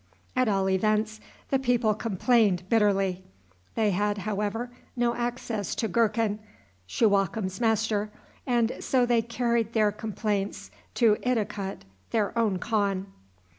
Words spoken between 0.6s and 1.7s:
events, the